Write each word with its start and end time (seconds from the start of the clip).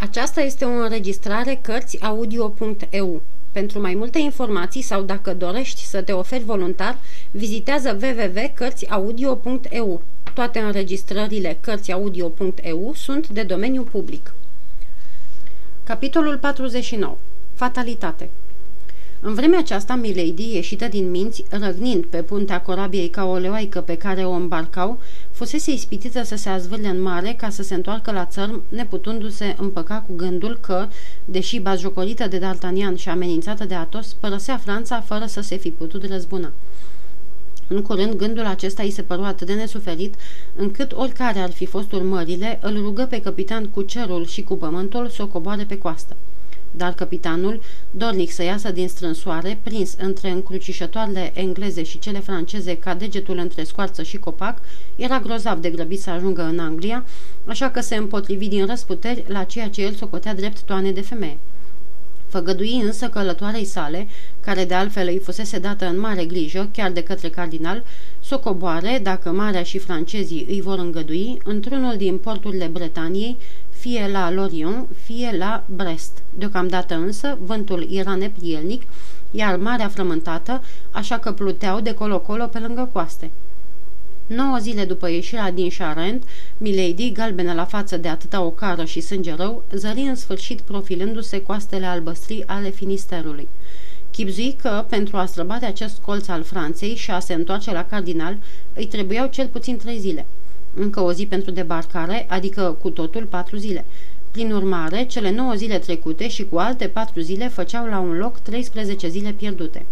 Aceasta 0.00 0.40
este 0.40 0.64
o 0.64 0.68
înregistrare 0.68 1.58
Cărțiaudio.eu. 1.62 3.22
Pentru 3.52 3.80
mai 3.80 3.94
multe 3.94 4.18
informații 4.18 4.82
sau 4.82 5.02
dacă 5.02 5.34
dorești 5.34 5.84
să 5.84 6.02
te 6.02 6.12
oferi 6.12 6.44
voluntar, 6.44 6.98
vizitează 7.30 7.98
www.cărțiaudio.eu. 8.02 10.02
Toate 10.34 10.58
înregistrările 10.58 11.58
Cărțiaudio.eu 11.60 12.92
sunt 12.94 13.28
de 13.28 13.42
domeniu 13.42 13.82
public. 13.82 14.34
Capitolul 15.84 16.38
49. 16.38 17.16
Fatalitate 17.54 18.30
în 19.20 19.34
vremea 19.34 19.58
aceasta, 19.58 19.94
Milady, 19.94 20.54
ieșită 20.54 20.88
din 20.88 21.10
minți, 21.10 21.44
răgnind 21.50 22.04
pe 22.04 22.22
puntea 22.22 22.60
corabiei 22.60 23.08
ca 23.08 23.24
o 23.24 23.36
leoaică 23.36 23.80
pe 23.80 23.96
care 23.96 24.24
o 24.24 24.30
îmbarcau, 24.30 24.98
fusese 25.38 25.70
ispitită 25.70 26.22
să 26.22 26.36
se 26.36 26.48
azvârle 26.48 26.88
în 26.88 27.00
mare 27.02 27.32
ca 27.32 27.50
să 27.50 27.62
se 27.62 27.74
întoarcă 27.74 28.12
la 28.12 28.24
țărm, 28.24 28.62
neputându-se 28.68 29.54
împăca 29.58 30.04
cu 30.06 30.14
gândul 30.16 30.58
că, 30.60 30.88
deși 31.24 31.58
bazjocorită 31.58 32.26
de 32.26 32.38
D'Artagnan 32.38 32.96
și 32.96 33.08
amenințată 33.08 33.64
de 33.64 33.74
Atos, 33.74 34.16
părăsea 34.20 34.56
Franța 34.56 35.00
fără 35.00 35.26
să 35.26 35.40
se 35.40 35.56
fi 35.56 35.70
putut 35.70 36.04
răzbuna. 36.04 36.52
În 37.68 37.82
curând, 37.82 38.14
gândul 38.14 38.46
acesta 38.46 38.82
îi 38.82 38.90
se 38.90 39.02
păru 39.02 39.22
atât 39.22 39.46
de 39.46 39.52
nesuferit, 39.52 40.14
încât 40.56 40.92
oricare 40.92 41.38
ar 41.38 41.50
fi 41.50 41.66
fost 41.66 41.92
urmările, 41.92 42.58
îl 42.62 42.74
rugă 42.74 43.06
pe 43.10 43.20
capitan 43.20 43.66
cu 43.66 43.82
cerul 43.82 44.26
și 44.26 44.42
cu 44.42 44.56
pământul 44.56 45.08
să 45.08 45.22
o 45.22 45.26
coboare 45.26 45.64
pe 45.64 45.78
coastă 45.78 46.16
dar 46.70 46.94
capitanul, 46.94 47.60
dornic 47.90 48.30
să 48.30 48.42
iasă 48.42 48.70
din 48.70 48.88
strânsoare, 48.88 49.58
prins 49.62 49.94
între 49.98 50.30
încrucișătoarele 50.30 51.30
engleze 51.34 51.82
și 51.82 51.98
cele 51.98 52.18
franceze 52.18 52.76
ca 52.76 52.94
degetul 52.94 53.38
între 53.38 53.64
scoarță 53.64 54.02
și 54.02 54.16
copac, 54.16 54.58
era 54.96 55.20
grozav 55.20 55.60
de 55.60 55.70
grăbit 55.70 56.00
să 56.00 56.10
ajungă 56.10 56.42
în 56.42 56.58
Anglia, 56.58 57.04
așa 57.44 57.70
că 57.70 57.80
se 57.80 57.96
împotrivi 57.96 58.48
din 58.48 58.66
răsputeri 58.66 59.24
la 59.26 59.44
ceea 59.44 59.68
ce 59.68 59.82
el 59.82 59.94
socotea 59.94 60.34
drept 60.34 60.60
toane 60.60 60.92
de 60.92 61.00
femeie. 61.00 61.38
Făgădui 62.28 62.80
însă 62.82 63.08
călătoarei 63.08 63.64
sale, 63.64 64.06
care 64.40 64.64
de 64.64 64.74
altfel 64.74 65.06
îi 65.06 65.18
fusese 65.18 65.58
dată 65.58 65.86
în 65.86 66.00
mare 66.00 66.24
grijă, 66.24 66.68
chiar 66.72 66.90
de 66.90 67.02
către 67.02 67.28
cardinal, 67.28 67.84
să 68.20 68.34
o 68.34 68.38
coboare, 68.38 69.00
dacă 69.02 69.30
Marea 69.30 69.62
și 69.62 69.78
francezii 69.78 70.46
îi 70.48 70.60
vor 70.60 70.78
îngădui, 70.78 71.40
într-unul 71.44 71.96
din 71.96 72.18
porturile 72.18 72.66
Bretaniei, 72.66 73.36
fie 73.78 74.08
la 74.12 74.30
Lorient, 74.30 74.86
fie 75.02 75.36
la 75.38 75.64
Brest. 75.66 76.22
Deocamdată 76.38 76.94
însă 76.94 77.38
vântul 77.40 77.88
era 77.90 78.14
neprielnic, 78.14 78.82
iar 79.30 79.56
marea 79.56 79.88
frământată, 79.88 80.62
așa 80.90 81.18
că 81.18 81.32
pluteau 81.32 81.80
de 81.80 81.94
colo-colo 81.94 82.46
pe 82.46 82.58
lângă 82.58 82.88
coaste. 82.92 83.30
Nouă 84.26 84.56
zile 84.60 84.84
după 84.84 85.08
ieșirea 85.08 85.50
din 85.50 85.70
Charent, 85.78 86.24
Milady, 86.56 87.12
galbenă 87.12 87.52
la 87.52 87.64
față 87.64 87.96
de 87.96 88.08
atâta 88.08 88.42
ocară 88.42 88.84
și 88.84 89.00
sânge 89.00 89.34
rău, 89.34 89.62
zări 89.72 90.00
în 90.00 90.14
sfârșit 90.14 90.60
profilându-se 90.60 91.42
coastele 91.42 91.86
albăstrii 91.86 92.44
ale 92.46 92.70
Finisterului. 92.70 93.48
Chipzui 94.10 94.56
că, 94.62 94.84
pentru 94.88 95.16
a 95.16 95.26
străbate 95.26 95.66
acest 95.66 95.98
colț 95.98 96.28
al 96.28 96.42
Franței 96.42 96.94
și 96.94 97.10
a 97.10 97.18
se 97.18 97.34
întoarce 97.34 97.72
la 97.72 97.84
cardinal, 97.84 98.36
îi 98.74 98.86
trebuiau 98.86 99.26
cel 99.26 99.46
puțin 99.46 99.76
trei 99.76 99.98
zile– 99.98 100.26
încă 100.74 101.00
o 101.00 101.12
zi 101.12 101.26
pentru 101.26 101.50
debarcare, 101.50 102.26
adică 102.28 102.76
cu 102.80 102.90
totul 102.90 103.24
patru 103.24 103.56
zile. 103.56 103.84
Prin 104.30 104.52
urmare, 104.52 105.04
cele 105.04 105.30
9 105.30 105.54
zile 105.54 105.78
trecute 105.78 106.28
și 106.28 106.44
cu 106.44 106.58
alte 106.58 106.86
patru 106.86 107.20
zile 107.20 107.48
făceau 107.48 107.86
la 107.86 107.98
un 107.98 108.16
loc 108.16 108.38
13 108.38 109.08
zile 109.08 109.30
pierdute. 109.30 109.86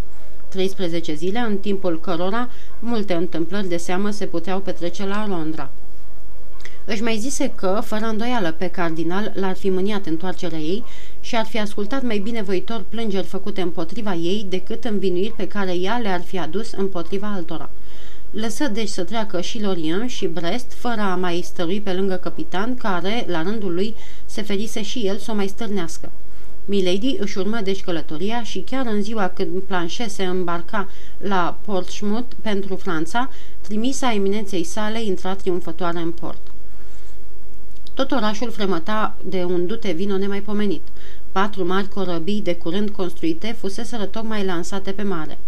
13 0.48 1.14
zile 1.14 1.38
în 1.38 1.56
timpul 1.56 2.00
cărora 2.00 2.48
multe 2.78 3.14
întâmplări 3.14 3.68
de 3.68 3.76
seamă 3.76 4.10
se 4.10 4.26
puteau 4.26 4.60
petrece 4.60 5.06
la 5.06 5.26
Londra. 5.28 5.70
Își 6.88 7.02
mai 7.02 7.16
zise 7.16 7.52
că, 7.54 7.80
fără 7.84 8.04
îndoială 8.04 8.52
pe 8.52 8.66
cardinal, 8.66 9.32
l-ar 9.34 9.56
fi 9.56 9.70
mâniat 9.70 10.06
întoarcerea 10.06 10.58
ei 10.58 10.84
și 11.20 11.36
ar 11.36 11.46
fi 11.46 11.58
ascultat 11.60 12.02
mai 12.02 12.18
binevoitor 12.18 12.84
plângeri 12.88 13.26
făcute 13.26 13.60
împotriva 13.60 14.14
ei 14.14 14.46
decât 14.48 14.84
învinuiri 14.84 15.32
pe 15.36 15.46
care 15.46 15.74
ea 15.76 15.98
le-ar 15.98 16.22
fi 16.22 16.38
adus 16.38 16.72
împotriva 16.72 17.32
altora. 17.34 17.70
Lăsă 18.40 18.68
deci 18.68 18.88
să 18.88 19.02
treacă 19.02 19.40
și 19.40 19.62
Lorient 19.62 20.10
și 20.10 20.26
Brest, 20.26 20.72
fără 20.72 21.00
a 21.00 21.14
mai 21.14 21.40
stărui 21.44 21.80
pe 21.80 21.92
lângă 21.92 22.14
capitan, 22.14 22.74
care, 22.74 23.24
la 23.28 23.42
rândul 23.42 23.74
lui, 23.74 23.94
se 24.26 24.42
ferise 24.42 24.82
și 24.82 25.06
el 25.06 25.18
să 25.18 25.30
o 25.30 25.34
mai 25.34 25.48
stârnească. 25.48 26.10
Milady 26.64 27.16
își 27.18 27.38
urmă 27.38 27.60
deci 27.64 27.82
călătoria 27.82 28.42
și 28.42 28.60
chiar 28.60 28.86
în 28.86 29.02
ziua 29.02 29.28
când 29.28 29.62
Planchet 29.62 30.10
se 30.10 30.24
îmbarca 30.24 30.88
la 31.18 31.58
Portsmouth 31.64 32.32
pentru 32.42 32.76
Franța, 32.76 33.30
trimisa 33.60 34.12
eminenței 34.12 34.64
sale 34.64 35.02
intra 35.02 35.34
triumfătoare 35.34 35.98
în 35.98 36.10
port. 36.10 36.40
Tot 37.94 38.10
orașul 38.10 38.50
fremăta 38.50 39.16
de 39.24 39.44
un 39.44 39.66
dute 39.66 39.92
vino 39.92 40.16
nemaipomenit. 40.16 40.82
Patru 41.32 41.66
mari 41.66 41.88
corăbii 41.88 42.42
de 42.42 42.54
curând 42.54 42.90
construite 42.90 43.56
fuseseră 43.58 44.04
tocmai 44.04 44.44
lansate 44.44 44.92
pe 44.92 45.02
mare 45.02 45.38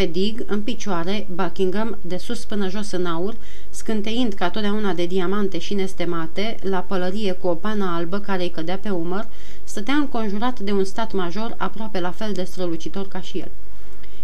pe 0.00 0.06
dig, 0.06 0.44
în 0.46 0.62
picioare, 0.62 1.26
Buckingham, 1.34 1.98
de 2.00 2.16
sus 2.16 2.44
până 2.44 2.68
jos 2.68 2.90
în 2.90 3.06
aur, 3.06 3.34
scânteind 3.70 4.32
ca 4.32 4.50
totdeauna 4.50 4.92
de 4.92 5.06
diamante 5.06 5.58
și 5.58 5.74
nestemate, 5.74 6.56
la 6.62 6.78
pălărie 6.78 7.32
cu 7.32 7.46
o 7.46 7.54
pană 7.54 7.90
albă 7.94 8.18
care 8.18 8.42
îi 8.42 8.50
cădea 8.50 8.78
pe 8.78 8.88
umăr, 8.88 9.26
stătea 9.64 9.94
înconjurat 9.94 10.60
de 10.60 10.72
un 10.72 10.84
stat 10.84 11.12
major 11.12 11.54
aproape 11.56 12.00
la 12.00 12.10
fel 12.10 12.32
de 12.32 12.42
strălucitor 12.42 13.08
ca 13.08 13.20
și 13.20 13.38
el. 13.38 13.50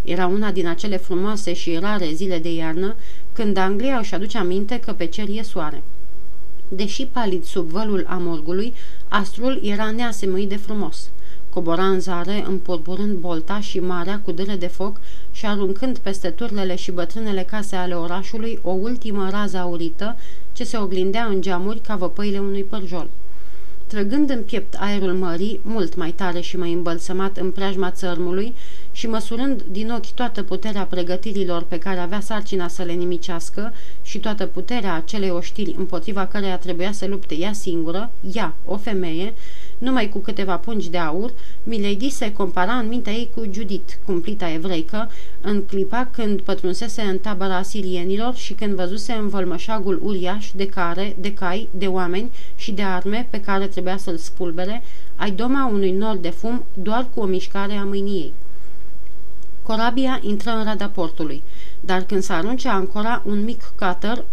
Era 0.04 0.26
una 0.26 0.50
din 0.50 0.66
acele 0.66 0.96
frumoase 0.96 1.52
și 1.52 1.76
rare 1.76 2.10
zile 2.12 2.38
de 2.38 2.54
iarnă, 2.54 2.94
când 3.32 3.56
Anglia 3.56 3.98
își 3.98 4.14
aduce 4.14 4.38
aminte 4.38 4.80
că 4.80 4.92
pe 4.92 5.06
cer 5.06 5.28
e 5.28 5.42
soare. 5.42 5.82
Deși 6.68 7.06
palid 7.06 7.44
sub 7.44 7.68
vălul 7.68 8.06
amorgului, 8.08 8.74
astrul 9.08 9.60
era 9.62 9.90
neasemuit 9.90 10.48
de 10.48 10.56
frumos. 10.56 11.10
Cobora 11.56 11.86
în 11.86 12.00
zare, 12.00 12.44
împurburând 12.46 13.16
bolta 13.18 13.60
și 13.60 13.80
marea 13.80 14.20
cu 14.24 14.32
dâre 14.32 14.56
de 14.56 14.66
foc 14.66 15.00
și 15.32 15.46
aruncând 15.46 15.98
peste 15.98 16.30
turlele 16.30 16.76
și 16.76 16.90
bătrânele 16.90 17.42
case 17.42 17.76
ale 17.76 17.94
orașului 17.94 18.58
o 18.62 18.70
ultimă 18.70 19.28
rază 19.30 19.56
aurită 19.56 20.16
ce 20.52 20.64
se 20.64 20.76
oglindea 20.76 21.24
în 21.24 21.40
geamuri 21.40 21.80
ca 21.80 21.96
văpăile 21.96 22.38
unui 22.38 22.62
părjol. 22.62 23.08
Trăgând 23.86 24.30
în 24.30 24.42
piept 24.42 24.74
aerul 24.78 25.12
mării, 25.12 25.60
mult 25.62 25.94
mai 25.94 26.10
tare 26.10 26.40
și 26.40 26.56
mai 26.56 26.72
îmbălsămat 26.72 27.36
în 27.36 27.50
preajma 27.50 27.90
țărmului 27.90 28.54
și 28.92 29.06
măsurând 29.06 29.62
din 29.70 29.90
ochi 29.90 30.10
toată 30.10 30.42
puterea 30.42 30.84
pregătirilor 30.84 31.62
pe 31.62 31.78
care 31.78 31.98
avea 31.98 32.20
sarcina 32.20 32.68
să 32.68 32.82
le 32.82 32.92
nimicească 32.92 33.72
și 34.02 34.18
toată 34.18 34.46
puterea 34.46 34.94
acelei 34.94 35.30
oștiri 35.30 35.74
împotriva 35.78 36.26
căreia 36.26 36.58
trebuia 36.58 36.92
să 36.92 37.06
lupte 37.06 37.34
ea 37.34 37.52
singură, 37.52 38.10
ea, 38.32 38.54
o 38.64 38.76
femeie, 38.76 39.34
numai 39.78 40.08
cu 40.08 40.18
câteva 40.18 40.56
pungi 40.56 40.90
de 40.90 40.98
aur, 40.98 41.32
Milady 41.62 42.10
se 42.10 42.32
compara 42.32 42.72
în 42.72 42.88
mintea 42.88 43.12
ei 43.12 43.30
cu 43.34 43.48
Judith, 43.50 43.92
cumplita 44.04 44.52
evreică, 44.52 45.10
în 45.40 45.62
clipa 45.62 46.08
când 46.12 46.40
pătrunsese 46.40 47.02
în 47.02 47.18
tabăra 47.18 47.62
sirienilor 47.62 48.34
și 48.34 48.52
când 48.52 48.74
văzuse 48.74 49.12
învălmășagul 49.12 50.00
uriaș 50.02 50.50
de 50.54 50.66
care, 50.66 51.16
de 51.20 51.34
cai, 51.34 51.68
de 51.70 51.86
oameni 51.86 52.30
și 52.56 52.72
de 52.72 52.82
arme 52.82 53.26
pe 53.30 53.40
care 53.40 53.66
trebuia 53.66 53.96
să-l 53.96 54.16
spulbere, 54.16 54.82
ai 55.16 55.30
doma 55.30 55.66
unui 55.66 55.92
nor 55.92 56.16
de 56.16 56.30
fum 56.30 56.64
doar 56.74 57.06
cu 57.14 57.20
o 57.20 57.24
mișcare 57.24 57.72
a 57.72 57.84
mâiniei. 57.84 58.32
Corabia 59.62 60.20
intră 60.22 60.50
în 60.50 60.64
rada 60.64 60.88
portului, 60.88 61.42
dar 61.80 62.02
când 62.02 62.22
se 62.22 62.32
arunce 62.32 62.68
ancora, 62.68 63.22
un 63.24 63.44
mic 63.44 63.72
cutter 63.78 64.24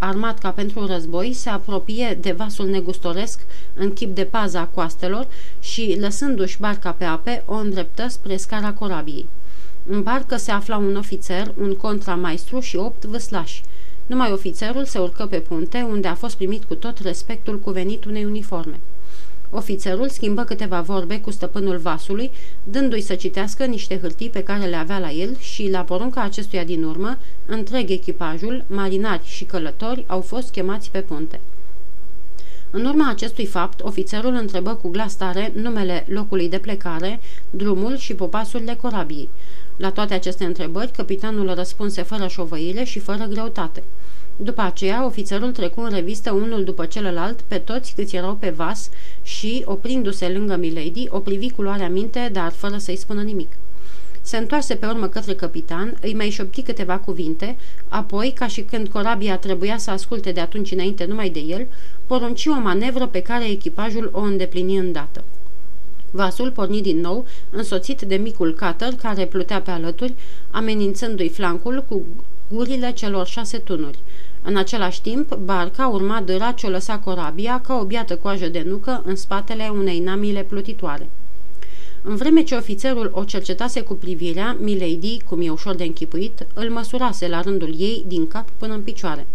armat 0.00 0.38
ca 0.38 0.50
pentru 0.50 0.86
război, 0.86 1.32
se 1.32 1.48
apropie 1.48 2.18
de 2.20 2.32
vasul 2.32 2.66
negustoresc 2.66 3.40
în 3.74 3.92
chip 3.92 4.14
de 4.14 4.24
paza 4.24 4.60
a 4.60 4.66
coastelor 4.66 5.26
și, 5.60 5.96
lăsându-și 6.00 6.60
barca 6.60 6.92
pe 6.92 7.04
ape, 7.04 7.42
o 7.46 7.54
îndreptă 7.54 8.08
spre 8.08 8.36
scara 8.36 8.72
corabiei. 8.72 9.26
În 9.86 10.02
barcă 10.02 10.36
se 10.36 10.50
afla 10.50 10.76
un 10.76 10.96
ofițer, 10.96 11.54
un 11.60 11.74
contramaestru 11.74 12.60
și 12.60 12.76
opt 12.76 13.04
vâslași. 13.04 13.62
Numai 14.06 14.32
ofițerul 14.32 14.84
se 14.84 14.98
urcă 14.98 15.26
pe 15.26 15.38
punte, 15.38 15.86
unde 15.90 16.08
a 16.08 16.14
fost 16.14 16.36
primit 16.36 16.64
cu 16.64 16.74
tot 16.74 16.98
respectul 16.98 17.58
cuvenit 17.58 18.04
unei 18.04 18.24
uniforme. 18.24 18.80
Ofițerul 19.50 20.08
schimbă 20.08 20.44
câteva 20.44 20.80
vorbe 20.80 21.20
cu 21.20 21.30
stăpânul 21.30 21.76
vasului, 21.76 22.30
dându-i 22.64 23.00
să 23.00 23.14
citească 23.14 23.64
niște 23.64 23.98
hârtii 23.98 24.30
pe 24.30 24.42
care 24.42 24.66
le 24.66 24.76
avea 24.76 24.98
la 24.98 25.10
el 25.10 25.36
și, 25.38 25.70
la 25.70 25.80
porunca 25.80 26.22
acestuia 26.22 26.64
din 26.64 26.84
urmă, 26.84 27.18
întreg 27.46 27.90
echipajul, 27.90 28.64
marinari 28.66 29.24
și 29.24 29.44
călători 29.44 30.04
au 30.06 30.20
fost 30.20 30.50
chemați 30.50 30.90
pe 30.90 31.00
punte. 31.00 31.40
În 32.70 32.84
urma 32.84 33.08
acestui 33.08 33.46
fapt, 33.46 33.80
ofițerul 33.80 34.32
întrebă 34.34 34.74
cu 34.74 34.88
glas 34.88 35.14
tare 35.14 35.52
numele 35.54 36.04
locului 36.08 36.48
de 36.48 36.58
plecare, 36.58 37.20
drumul 37.50 37.96
și 37.96 38.14
popasurile 38.14 38.74
corabiei. 38.74 39.28
La 39.80 39.90
toate 39.90 40.14
aceste 40.14 40.44
întrebări, 40.44 40.90
capitanul 40.90 41.54
răspunse 41.54 42.02
fără 42.02 42.26
șovăire 42.26 42.84
și 42.84 42.98
fără 42.98 43.24
greutate. 43.24 43.82
După 44.36 44.60
aceea, 44.60 45.04
ofițerul 45.04 45.50
trecu 45.50 45.80
în 45.80 45.90
revistă 45.90 46.32
unul 46.32 46.64
după 46.64 46.86
celălalt 46.86 47.40
pe 47.40 47.58
toți 47.58 47.94
câți 47.94 48.16
erau 48.16 48.34
pe 48.34 48.50
vas 48.50 48.90
și, 49.22 49.62
oprindu-se 49.64 50.28
lângă 50.28 50.56
Milady, 50.56 51.06
o 51.08 51.18
privi 51.18 51.50
cu 51.50 51.62
luarea 51.62 51.88
minte, 51.88 52.28
dar 52.32 52.50
fără 52.50 52.76
să-i 52.78 52.96
spună 52.96 53.22
nimic. 53.22 53.48
Se 54.22 54.36
întoarse 54.36 54.74
pe 54.74 54.86
urmă 54.86 55.06
către 55.06 55.34
capitan, 55.34 55.96
îi 56.00 56.14
mai 56.14 56.30
șopti 56.30 56.62
câteva 56.62 56.98
cuvinte, 56.98 57.56
apoi, 57.88 58.32
ca 58.34 58.46
și 58.46 58.60
când 58.60 58.88
corabia 58.88 59.36
trebuia 59.36 59.78
să 59.78 59.90
asculte 59.90 60.32
de 60.32 60.40
atunci 60.40 60.70
înainte 60.70 61.04
numai 61.04 61.30
de 61.30 61.40
el, 61.40 61.66
porunci 62.06 62.46
o 62.46 62.60
manevră 62.60 63.06
pe 63.06 63.22
care 63.22 63.50
echipajul 63.50 64.10
o 64.12 64.20
îndeplini 64.20 64.76
îndată. 64.76 65.24
Vasul 66.10 66.50
porni 66.50 66.82
din 66.82 67.00
nou, 67.00 67.26
însoțit 67.50 68.00
de 68.00 68.16
micul 68.16 68.56
cutter 68.58 68.92
care 68.94 69.26
plutea 69.26 69.60
pe 69.60 69.70
alături, 69.70 70.14
amenințându-i 70.50 71.28
flancul 71.28 71.84
cu 71.88 72.02
gurile 72.48 72.92
celor 72.92 73.26
șase 73.26 73.58
tunuri. 73.58 73.98
În 74.42 74.56
același 74.56 75.02
timp, 75.02 75.34
barca 75.34 75.86
urma 75.86 76.20
dăra 76.20 76.52
ce 76.52 76.66
o 76.66 76.70
lăsa 76.70 76.98
corabia 76.98 77.60
ca 77.60 77.74
o 77.74 77.84
biată 77.84 78.16
coajă 78.16 78.48
de 78.48 78.64
nucă 78.66 79.02
în 79.04 79.16
spatele 79.16 79.68
unei 79.68 79.98
namile 79.98 80.42
plutitoare. 80.42 81.08
În 82.02 82.16
vreme 82.16 82.42
ce 82.42 82.54
ofițerul 82.54 83.10
o 83.14 83.24
cercetase 83.24 83.80
cu 83.80 83.94
privirea, 83.94 84.56
Milady, 84.60 85.20
cum 85.24 85.40
e 85.40 85.50
ușor 85.50 85.74
de 85.74 85.84
închipuit, 85.84 86.46
îl 86.54 86.70
măsurase 86.70 87.28
la 87.28 87.40
rândul 87.40 87.74
ei 87.78 88.04
din 88.06 88.28
cap 88.28 88.48
până 88.58 88.74
în 88.74 88.80
picioare. 88.80 89.26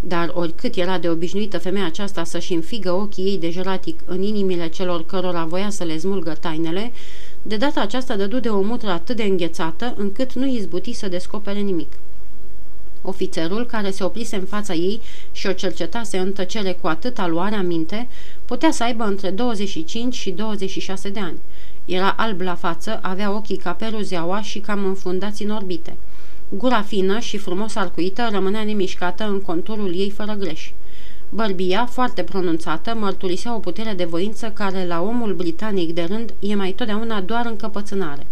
Dar 0.00 0.30
oricât 0.34 0.76
era 0.76 0.98
de 0.98 1.08
obișnuită 1.08 1.58
femeia 1.58 1.86
aceasta 1.86 2.24
să-și 2.24 2.54
înfigă 2.54 2.92
ochii 2.92 3.24
ei 3.24 3.38
de 3.38 3.50
jeratic 3.50 4.00
în 4.04 4.22
inimile 4.22 4.68
celor 4.68 5.06
cărora 5.06 5.44
voia 5.44 5.70
să 5.70 5.84
le 5.84 5.98
smulgă 5.98 6.36
tainele, 6.40 6.92
de 7.42 7.56
data 7.56 7.80
aceasta 7.80 8.16
dădu 8.16 8.38
de 8.40 8.48
o 8.48 8.60
mutră 8.60 8.90
atât 8.90 9.16
de 9.16 9.22
înghețată 9.22 9.94
încât 9.96 10.32
nu 10.32 10.46
izbuti 10.46 10.92
să 10.92 11.08
descopere 11.08 11.58
nimic. 11.58 11.92
Ofițerul, 13.02 13.66
care 13.66 13.90
se 13.90 14.04
oprise 14.04 14.36
în 14.36 14.44
fața 14.44 14.74
ei 14.74 15.00
și 15.32 15.46
o 15.46 15.52
cercetase 15.52 16.18
în 16.18 16.32
tăcere 16.32 16.72
cu 16.72 16.86
atâta 16.86 17.26
luare 17.26 17.62
minte, 17.62 18.08
putea 18.44 18.70
să 18.70 18.82
aibă 18.82 19.04
între 19.04 19.30
25 19.30 20.14
și 20.14 20.30
26 20.30 21.08
de 21.08 21.20
ani. 21.20 21.38
Era 21.84 22.14
alb 22.16 22.40
la 22.40 22.54
față, 22.54 22.98
avea 23.02 23.34
ochii 23.34 23.56
ca 23.56 23.72
peruzeaua 23.72 24.42
și 24.42 24.58
cam 24.58 24.84
înfundați 24.84 25.42
în 25.42 25.50
orbite. 25.50 25.96
Gura 26.56 26.82
fină 26.82 27.18
și 27.18 27.38
frumos 27.38 27.74
arcuită 27.74 28.28
rămânea 28.30 28.64
nemișcată 28.64 29.24
în 29.24 29.40
conturul 29.40 29.94
ei 29.94 30.10
fără 30.10 30.32
greș. 30.32 30.70
Bărbia, 31.28 31.86
foarte 31.86 32.22
pronunțată, 32.22 32.94
mărturisea 32.94 33.54
o 33.54 33.58
putere 33.58 33.92
de 33.92 34.04
voință 34.04 34.50
care 34.50 34.86
la 34.86 35.00
omul 35.00 35.34
britanic 35.34 35.94
de 35.94 36.02
rând 36.02 36.34
e 36.40 36.54
mai 36.54 36.72
totdeauna 36.72 37.20
doar 37.20 37.46
încăpățânare. 37.46 38.26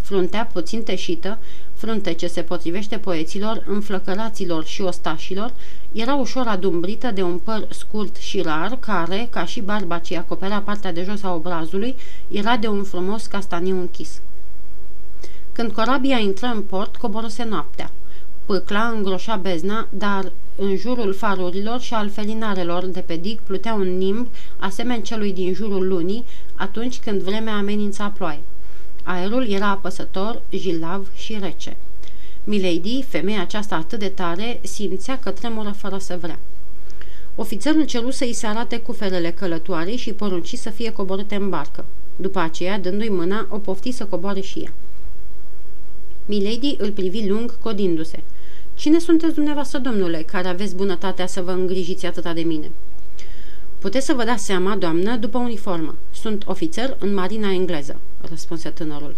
Fruntea 0.00 0.48
puțin 0.52 0.82
teșită, 0.82 1.38
frunte 1.74 2.12
ce 2.12 2.26
se 2.26 2.42
potrivește 2.42 2.98
poeților, 2.98 3.64
înflăcăraților 3.66 4.64
și 4.64 4.82
ostașilor, 4.82 5.52
era 5.92 6.14
ușor 6.14 6.46
adumbrită 6.46 7.10
de 7.10 7.22
un 7.22 7.38
păr 7.38 7.66
scurt 7.70 8.16
și 8.16 8.40
rar, 8.40 8.76
care, 8.80 9.28
ca 9.30 9.44
și 9.44 9.60
barba 9.60 9.98
ce 9.98 10.16
acoperea 10.16 10.60
partea 10.60 10.92
de 10.92 11.02
jos 11.02 11.22
a 11.22 11.34
obrazului, 11.34 11.94
era 12.28 12.56
de 12.56 12.68
un 12.68 12.82
frumos 12.82 13.26
castaniu 13.26 13.78
închis. 13.78 14.20
Când 15.52 15.72
corabia 15.72 16.18
intră 16.18 16.46
în 16.46 16.62
port, 16.62 16.96
coborose 16.96 17.44
noaptea. 17.44 17.90
Pâcla 18.46 18.88
îngroșa 18.88 19.36
bezna, 19.36 19.88
dar 19.90 20.32
în 20.56 20.76
jurul 20.76 21.12
farurilor 21.12 21.80
și 21.80 21.94
al 21.94 22.10
felinarelor 22.10 22.86
de 22.86 23.00
pe 23.00 23.16
dig 23.16 23.38
plutea 23.38 23.74
un 23.74 23.96
nimb 23.96 24.26
asemeni 24.58 25.02
celui 25.02 25.32
din 25.32 25.54
jurul 25.54 25.88
lunii, 25.88 26.24
atunci 26.54 26.98
când 26.98 27.20
vremea 27.20 27.56
amenința 27.56 28.06
ploaie. 28.08 28.40
Aerul 29.02 29.48
era 29.48 29.68
apăsător, 29.68 30.42
jilav 30.50 31.10
și 31.14 31.38
rece. 31.40 31.76
Milady, 32.44 33.02
femeia 33.02 33.40
aceasta 33.40 33.74
atât 33.74 33.98
de 33.98 34.08
tare, 34.08 34.60
simțea 34.62 35.18
că 35.18 35.30
tremură 35.30 35.74
fără 35.76 35.98
să 35.98 36.18
vrea. 36.20 36.38
Ofițerul 37.34 37.84
ceru 37.84 38.10
să-i 38.10 38.32
se 38.32 38.46
arate 38.46 38.78
cuferele 38.78 39.30
călătoarei 39.30 39.96
și 39.96 40.12
porunci 40.12 40.54
să 40.54 40.70
fie 40.70 40.92
coborâte 40.92 41.34
în 41.34 41.48
barcă. 41.48 41.84
După 42.16 42.38
aceea, 42.38 42.78
dându-i 42.78 43.08
mâna, 43.08 43.46
o 43.48 43.58
pofti 43.58 43.92
să 43.92 44.04
coboare 44.04 44.40
și 44.40 44.58
ea. 44.58 44.72
Milady 46.26 46.74
îl 46.78 46.90
privi 46.90 47.28
lung, 47.28 47.58
codindu-se. 47.58 48.22
Cine 48.74 48.98
sunteți 48.98 49.34
dumneavoastră, 49.34 49.78
domnule, 49.78 50.22
care 50.22 50.48
aveți 50.48 50.76
bunătatea 50.76 51.26
să 51.26 51.42
vă 51.42 51.50
îngrijiți 51.50 52.06
atâta 52.06 52.32
de 52.32 52.42
mine?" 52.42 52.70
Puteți 53.78 54.06
să 54.06 54.12
vă 54.12 54.24
dați 54.24 54.44
seama, 54.44 54.76
doamnă, 54.76 55.16
după 55.16 55.38
uniformă. 55.38 55.94
Sunt 56.10 56.42
ofițer 56.46 56.96
în 56.98 57.14
marina 57.14 57.52
engleză," 57.52 58.00
răspunse 58.28 58.68
tânărul. 58.68 59.16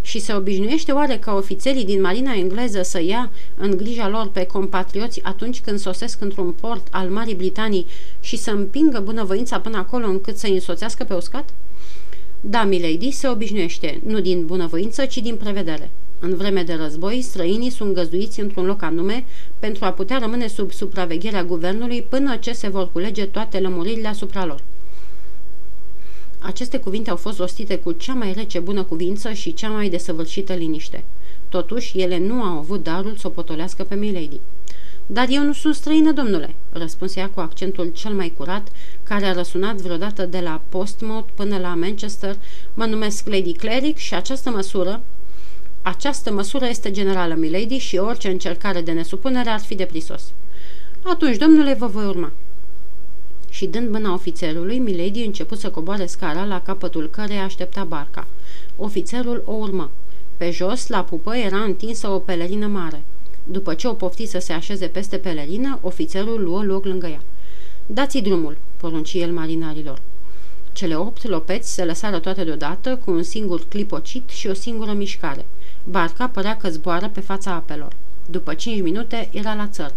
Și 0.00 0.18
se 0.18 0.34
obișnuiește 0.34 0.92
oare 0.92 1.18
ca 1.18 1.34
ofițerii 1.34 1.84
din 1.84 2.00
marina 2.00 2.34
engleză 2.34 2.82
să 2.82 3.02
ia 3.02 3.30
în 3.56 3.76
grija 3.76 4.08
lor 4.08 4.28
pe 4.28 4.44
compatrioți 4.44 5.20
atunci 5.22 5.60
când 5.60 5.78
sosesc 5.78 6.20
într-un 6.20 6.52
port 6.52 6.86
al 6.90 7.08
Marii 7.08 7.34
Britanii 7.34 7.86
și 8.20 8.36
să 8.36 8.50
împingă 8.50 9.00
bunăvoința 9.00 9.60
până 9.60 9.76
acolo 9.76 10.06
încât 10.06 10.36
să-i 10.36 10.54
însoțească 10.54 11.04
pe 11.04 11.14
uscat? 11.14 11.50
Da, 12.40 12.64
milady, 12.64 13.10
se 13.10 13.28
obișnuiește, 13.28 14.00
nu 14.06 14.20
din 14.20 14.46
bunăvoință, 14.46 15.04
ci 15.04 15.18
din 15.18 15.36
prevedere. 15.36 15.90
În 16.24 16.36
vreme 16.36 16.62
de 16.62 16.74
război, 16.74 17.22
străinii 17.22 17.70
sunt 17.70 17.94
găzduiți 17.94 18.40
într-un 18.40 18.66
loc 18.66 18.82
anume 18.82 19.24
pentru 19.58 19.84
a 19.84 19.92
putea 19.92 20.18
rămâne 20.18 20.46
sub 20.46 20.72
supravegherea 20.72 21.44
guvernului 21.44 22.02
până 22.02 22.36
ce 22.36 22.52
se 22.52 22.68
vor 22.68 22.92
culege 22.92 23.24
toate 23.24 23.60
lămuririle 23.60 24.08
asupra 24.08 24.46
lor. 24.46 24.62
Aceste 26.38 26.78
cuvinte 26.78 27.10
au 27.10 27.16
fost 27.16 27.38
rostite 27.38 27.78
cu 27.78 27.92
cea 27.92 28.14
mai 28.14 28.32
rece 28.32 28.58
bună 28.58 28.82
cuvință 28.82 29.32
și 29.32 29.54
cea 29.54 29.68
mai 29.68 29.88
desăvârșită 29.88 30.52
liniște. 30.52 31.04
Totuși, 31.48 32.00
ele 32.00 32.18
nu 32.18 32.42
au 32.42 32.58
avut 32.58 32.82
darul 32.82 33.16
să 33.16 33.26
o 33.26 33.30
potolească 33.30 33.82
pe 33.82 33.94
Milady. 33.94 34.40
Dar 35.06 35.26
eu 35.30 35.42
nu 35.42 35.52
sunt 35.52 35.74
străină, 35.74 36.12
domnule," 36.12 36.54
răspunse 36.72 37.20
ea 37.20 37.28
cu 37.28 37.40
accentul 37.40 37.90
cel 37.94 38.12
mai 38.12 38.34
curat, 38.36 38.68
care 39.02 39.24
a 39.24 39.32
răsunat 39.32 39.76
vreodată 39.76 40.26
de 40.26 40.40
la 40.40 40.60
Postmouth 40.68 41.28
până 41.34 41.58
la 41.58 41.74
Manchester. 41.74 42.36
Mă 42.74 42.84
numesc 42.84 43.26
Lady 43.28 43.52
Cleric 43.52 43.96
și 43.96 44.14
această 44.14 44.50
măsură, 44.50 45.02
această 45.82 46.32
măsură 46.32 46.66
este 46.66 46.90
generală, 46.90 47.34
milady, 47.34 47.76
și 47.76 47.96
orice 47.96 48.28
încercare 48.28 48.80
de 48.80 48.92
nesupunere 48.92 49.48
ar 49.48 49.60
fi 49.60 49.74
de 49.74 49.84
prisos. 49.84 50.32
Atunci, 51.02 51.36
domnule, 51.36 51.74
vă 51.74 51.86
voi 51.86 52.04
urma. 52.04 52.32
Și 53.50 53.66
dând 53.66 53.90
mâna 53.90 54.12
ofițerului, 54.12 54.78
Milady 54.78 55.24
început 55.24 55.58
să 55.58 55.70
coboare 55.70 56.06
scara 56.06 56.44
la 56.44 56.60
capătul 56.60 57.08
cărei 57.10 57.38
aștepta 57.38 57.84
barca. 57.84 58.26
Ofițerul 58.76 59.42
o 59.46 59.52
urmă. 59.52 59.90
Pe 60.36 60.50
jos, 60.50 60.88
la 60.88 61.04
pupă, 61.04 61.34
era 61.36 61.58
întinsă 61.58 62.08
o 62.08 62.18
pelerină 62.18 62.66
mare. 62.66 63.02
După 63.44 63.74
ce 63.74 63.88
o 63.88 63.92
pofti 63.92 64.26
să 64.26 64.38
se 64.38 64.52
așeze 64.52 64.86
peste 64.86 65.16
pelerină, 65.16 65.78
ofițerul 65.82 66.42
luă 66.42 66.62
loc 66.62 66.84
lângă 66.84 67.06
ea. 67.06 67.22
Dați 67.86 68.18
drumul, 68.18 68.56
porunci 68.76 69.14
el 69.14 69.32
marinarilor. 69.32 70.00
Cele 70.72 70.94
opt 70.94 71.28
lopeți 71.28 71.72
se 71.74 71.84
lăsară 71.84 72.18
toate 72.18 72.44
deodată, 72.44 72.96
cu 73.04 73.10
un 73.10 73.22
singur 73.22 73.64
clipocit 73.68 74.28
și 74.28 74.46
o 74.46 74.52
singură 74.54 74.92
mișcare. 74.92 75.46
Barca 75.84 76.28
părea 76.28 76.56
că 76.56 76.70
zboară 76.70 77.08
pe 77.08 77.20
fața 77.20 77.52
apelor. 77.52 77.92
După 78.30 78.54
cinci 78.54 78.82
minute 78.82 79.28
era 79.32 79.54
la 79.54 79.66
țăr. 79.66 79.92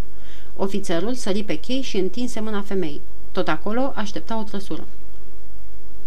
Ofițerul 0.56 1.14
sări 1.14 1.42
pe 1.42 1.54
chei 1.54 1.82
și 1.82 1.96
întinse 1.96 2.40
mâna 2.40 2.62
femeii. 2.62 3.00
Tot 3.32 3.48
acolo 3.48 3.92
aștepta 3.94 4.38
o 4.38 4.42
trăsură. 4.42 4.86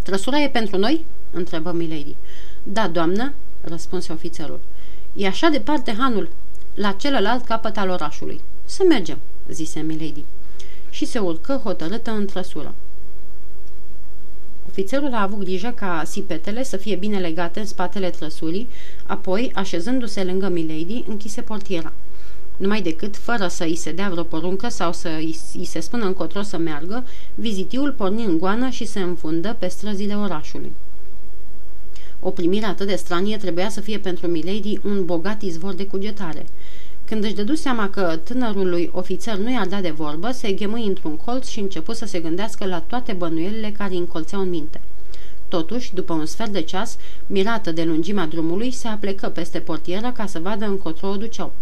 Trăsura 0.04 0.40
e 0.40 0.50
pentru 0.50 0.78
noi?" 0.78 1.06
întrebă 1.32 1.72
Milady. 1.72 2.16
Da, 2.64 2.88
doamnă," 2.88 3.34
răspunse 3.62 4.12
ofițerul. 4.12 4.60
E 5.14 5.28
așa 5.28 5.50
departe 5.50 5.96
hanul, 5.98 6.30
la 6.74 6.92
celălalt 6.92 7.46
capăt 7.46 7.78
al 7.78 7.90
orașului. 7.90 8.42
Să 8.66 8.84
mergem," 8.88 9.18
zise 9.50 9.80
Milady. 9.80 10.24
Și 10.90 11.06
se 11.06 11.20
urcă 11.20 11.62
hotărâtă 11.64 12.12
în 12.12 12.26
trăsură. 12.26 12.74
Ofițerul 14.80 15.14
a 15.14 15.22
avut 15.22 15.40
grijă 15.40 15.74
ca 15.76 16.04
sipetele 16.06 16.64
să 16.64 16.78
fie 16.78 16.96
bine 16.96 17.20
legate 17.20 17.60
în 17.60 17.66
spatele 17.66 18.10
trăsurii, 18.10 18.68
apoi, 19.06 19.52
așezându-se 19.56 20.24
lângă 20.24 20.50
Milady, 20.50 21.04
închise 21.08 21.42
portiera. 21.42 21.94
Numai 22.58 22.82
decât, 22.82 23.18
fără 23.18 23.48
să 23.48 23.64
îi 23.64 23.76
se 23.76 23.92
dea 23.92 24.10
vreo 24.10 24.24
poruncă 24.24 24.70
sau 24.70 24.94
să 24.94 25.10
îi 25.54 25.66
se 25.66 25.80
spună 25.80 26.06
încotro 26.06 26.42
să 26.42 26.58
meargă, 26.58 27.06
vizitiul 27.36 27.92
porni 27.92 28.26
în 28.26 28.38
goană 28.38 28.70
și 28.70 28.86
se 28.86 29.00
înfundă 29.00 29.56
pe 29.60 29.68
străzile 29.68 30.16
orașului. 30.16 30.72
O 32.20 32.30
primire 32.30 32.66
atât 32.66 32.88
de 32.88 32.96
stranie 32.96 33.38
trebuia 33.38 33.70
să 33.70 33.82
fie 33.82 33.98
pentru 33.98 34.28
Milady 34.28 34.80
un 34.84 35.06
bogat 35.06 35.42
izvor 35.42 35.74
de 35.74 35.86
cugetare– 35.86 36.46
când 37.10 37.24
își 37.24 37.34
dădu 37.34 37.56
seama 37.56 37.90
că 37.90 38.20
tânărului 38.24 38.90
ofițer 38.94 39.36
nu 39.38 39.52
i-a 39.52 39.66
dat 39.66 39.82
de 39.82 39.90
vorbă, 39.90 40.32
se 40.32 40.52
ghemâi 40.52 40.86
într-un 40.86 41.18
colț 41.18 41.48
și 41.48 41.60
început 41.60 41.96
să 41.96 42.06
se 42.06 42.20
gândească 42.20 42.66
la 42.66 42.80
toate 42.80 43.14
bănuielile 43.14 43.72
care 43.78 43.92
îi 43.92 43.98
încolțeau 43.98 44.42
în 44.42 44.50
minte. 44.50 44.82
Totuși, 45.48 45.94
după 45.94 46.14
un 46.14 46.26
sfert 46.26 46.52
de 46.52 46.62
ceas, 46.62 46.98
mirată 47.28 47.72
de 47.72 47.84
lungimea 47.84 48.26
drumului, 48.26 48.72
se 48.72 48.88
aplecă 48.88 49.28
peste 49.28 49.60
portieră 49.60 50.12
ca 50.12 50.26
să 50.26 50.40
vadă 50.40 50.66
încotro 50.66 51.08
o 51.08 51.16
duceau. 51.16 51.54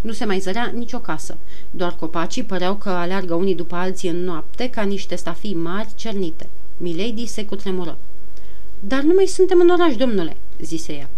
Nu 0.00 0.12
se 0.12 0.24
mai 0.24 0.38
zărea 0.38 0.72
nicio 0.74 0.98
casă. 0.98 1.36
Doar 1.70 1.96
copacii 1.96 2.44
păreau 2.44 2.74
că 2.74 2.88
aleargă 2.88 3.34
unii 3.34 3.54
după 3.54 3.74
alții 3.74 4.08
în 4.08 4.24
noapte 4.24 4.70
ca 4.70 4.82
niște 4.82 5.14
stafii 5.14 5.54
mari 5.54 5.88
cernite. 5.94 6.48
Milady 6.76 7.26
se 7.26 7.44
cutremură. 7.44 7.98
Dar 8.80 9.02
nu 9.02 9.12
mai 9.14 9.26
suntem 9.26 9.60
în 9.60 9.68
oraș, 9.68 9.96
domnule," 9.96 10.36
zise 10.60 10.92
ea. 10.92 11.08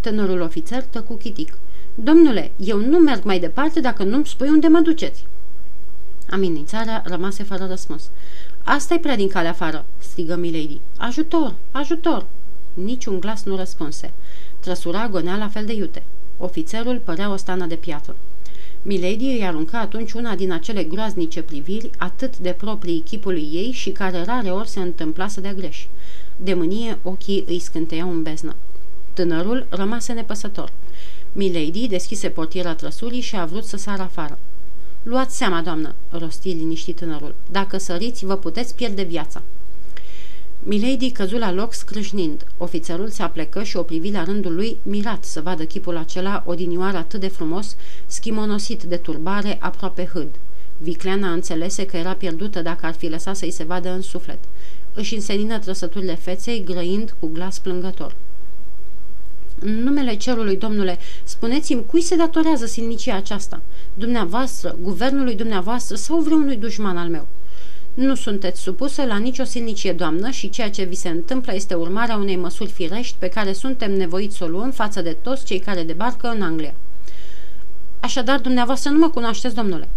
Tânărul 0.00 0.40
ofițer 0.40 0.82
tăcu 0.82 1.14
chitic. 1.14 1.54
Domnule, 2.02 2.52
eu 2.56 2.78
nu 2.78 2.98
merg 2.98 3.24
mai 3.24 3.38
departe 3.38 3.80
dacă 3.80 4.02
nu-mi 4.02 4.26
spui 4.26 4.48
unde 4.48 4.66
mă 4.66 4.80
duceți." 4.80 5.24
Amenințarea 6.30 7.02
rămase 7.06 7.42
fără 7.42 7.66
răspuns. 7.68 8.10
asta 8.64 8.94
e 8.94 8.98
prea 8.98 9.16
din 9.16 9.28
calea 9.28 9.50
afară," 9.50 9.84
strigă 9.98 10.36
Milady. 10.36 10.80
Ajutor! 10.96 11.54
Ajutor!" 11.70 12.26
Niciun 12.74 13.20
glas 13.20 13.44
nu 13.44 13.56
răspunse. 13.56 14.12
Trăsura 14.60 15.08
gonea 15.08 15.36
la 15.36 15.48
fel 15.48 15.64
de 15.64 15.72
iute. 15.72 16.02
Ofițerul 16.36 17.00
părea 17.04 17.32
o 17.32 17.36
stană 17.36 17.66
de 17.66 17.74
piatră. 17.74 18.16
Milady 18.82 19.24
îi 19.24 19.44
aruncă 19.44 19.76
atunci 19.76 20.12
una 20.12 20.34
din 20.34 20.52
acele 20.52 20.84
groaznice 20.84 21.42
priviri, 21.42 21.90
atât 21.98 22.38
de 22.38 22.50
proprii 22.50 23.00
chipului 23.00 23.48
ei 23.52 23.70
și 23.70 23.90
care 23.90 24.24
rare 24.24 24.50
ori 24.50 24.68
se 24.68 24.80
întâmpla 24.80 25.28
să 25.28 25.40
dea 25.40 25.54
greș. 25.54 25.86
De 26.36 26.54
mânie 26.54 26.98
ochii 27.02 27.44
îi 27.46 27.58
scânteiau 27.58 28.10
în 28.10 28.22
beznă. 28.22 28.54
Tânărul 29.12 29.66
rămase 29.68 30.12
nepăsător. 30.12 30.72
Milady 31.32 31.86
deschise 31.86 32.28
portiera 32.28 32.74
trăsurii 32.74 33.20
și 33.20 33.36
a 33.36 33.44
vrut 33.44 33.64
să 33.64 33.76
sară 33.76 34.02
afară. 34.02 34.38
Luați 35.02 35.36
seama, 35.36 35.60
doamnă, 35.60 35.94
rosti 36.10 36.48
liniștit 36.48 36.96
tânărul. 36.96 37.34
Dacă 37.50 37.78
săriți, 37.78 38.24
vă 38.24 38.36
puteți 38.36 38.74
pierde 38.74 39.02
viața. 39.02 39.42
Milady 40.62 41.10
căzu 41.10 41.36
la 41.36 41.52
loc 41.52 41.74
scrâșnind. 41.74 42.46
Ofițerul 42.56 43.08
se 43.08 43.22
aplecă 43.22 43.62
și 43.62 43.76
o 43.76 43.82
privi 43.82 44.10
la 44.10 44.24
rândul 44.24 44.54
lui, 44.54 44.76
mirat 44.82 45.24
să 45.24 45.40
vadă 45.40 45.64
chipul 45.64 45.96
acela 45.96 46.42
odinioar 46.46 46.94
atât 46.94 47.20
de 47.20 47.28
frumos, 47.28 47.76
schimonosit 48.06 48.82
de 48.82 48.96
turbare, 48.96 49.56
aproape 49.60 50.10
hâd. 50.12 50.28
Vicleana 50.78 51.32
înțelese 51.32 51.86
că 51.86 51.96
era 51.96 52.12
pierdută 52.12 52.62
dacă 52.62 52.86
ar 52.86 52.94
fi 52.94 53.08
lăsat 53.08 53.36
să-i 53.36 53.50
se 53.50 53.64
vadă 53.64 53.90
în 53.90 54.02
suflet. 54.02 54.38
Își 54.94 55.14
însenină 55.14 55.58
trăsăturile 55.58 56.14
feței, 56.14 56.64
grăind 56.64 57.14
cu 57.20 57.26
glas 57.26 57.58
plângător. 57.58 58.14
În 59.60 59.82
numele 59.82 60.16
cerului, 60.16 60.56
domnule, 60.56 60.98
spuneți-mi 61.24 61.86
cui 61.86 62.00
se 62.00 62.16
datorează 62.16 62.66
silnicia 62.66 63.16
aceasta? 63.16 63.60
Dumneavoastră, 63.94 64.76
guvernului 64.82 65.34
dumneavoastră 65.34 65.96
sau 65.96 66.20
vreunui 66.20 66.56
dușman 66.56 66.96
al 66.96 67.08
meu? 67.08 67.26
Nu 67.94 68.14
sunteți 68.14 68.60
supusă 68.60 69.04
la 69.04 69.16
nicio 69.16 69.44
silnicie, 69.44 69.92
doamnă, 69.92 70.30
și 70.30 70.50
ceea 70.50 70.70
ce 70.70 70.82
vi 70.82 70.94
se 70.94 71.08
întâmplă 71.08 71.54
este 71.54 71.74
urmarea 71.74 72.16
unei 72.16 72.36
măsuri 72.36 72.70
firești 72.70 73.16
pe 73.18 73.28
care 73.28 73.52
suntem 73.52 73.92
nevoiți 73.92 74.36
să 74.36 74.44
o 74.44 74.48
luăm 74.48 74.70
față 74.70 75.02
de 75.02 75.16
toți 75.22 75.44
cei 75.44 75.58
care 75.58 75.82
debarcă 75.82 76.28
în 76.28 76.42
Anglia. 76.42 76.74
Așadar, 78.00 78.40
dumneavoastră 78.40 78.90
nu 78.90 78.98
mă 78.98 79.08
cunoașteți, 79.08 79.54
domnule. 79.54 79.88